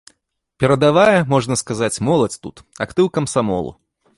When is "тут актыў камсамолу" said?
2.47-3.71